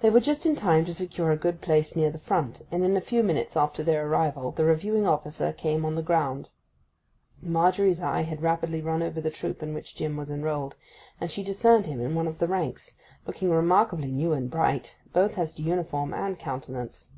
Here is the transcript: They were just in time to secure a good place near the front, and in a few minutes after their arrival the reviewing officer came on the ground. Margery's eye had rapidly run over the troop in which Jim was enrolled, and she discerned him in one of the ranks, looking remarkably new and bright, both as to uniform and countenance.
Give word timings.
They 0.00 0.10
were 0.10 0.20
just 0.20 0.44
in 0.44 0.54
time 0.54 0.84
to 0.84 0.92
secure 0.92 1.30
a 1.32 1.36
good 1.38 1.62
place 1.62 1.96
near 1.96 2.10
the 2.10 2.18
front, 2.18 2.60
and 2.70 2.84
in 2.84 2.94
a 2.94 3.00
few 3.00 3.22
minutes 3.22 3.56
after 3.56 3.82
their 3.82 4.06
arrival 4.06 4.50
the 4.52 4.66
reviewing 4.66 5.06
officer 5.06 5.50
came 5.50 5.86
on 5.86 5.94
the 5.94 6.02
ground. 6.02 6.50
Margery's 7.40 8.02
eye 8.02 8.20
had 8.20 8.42
rapidly 8.42 8.82
run 8.82 9.02
over 9.02 9.22
the 9.22 9.30
troop 9.30 9.62
in 9.62 9.72
which 9.72 9.96
Jim 9.96 10.18
was 10.18 10.28
enrolled, 10.28 10.76
and 11.22 11.30
she 11.30 11.42
discerned 11.42 11.86
him 11.86 12.02
in 12.02 12.14
one 12.14 12.26
of 12.26 12.38
the 12.38 12.48
ranks, 12.48 12.98
looking 13.26 13.50
remarkably 13.50 14.12
new 14.12 14.34
and 14.34 14.50
bright, 14.50 14.98
both 15.14 15.38
as 15.38 15.54
to 15.54 15.62
uniform 15.62 16.12
and 16.12 16.38
countenance. 16.38 17.08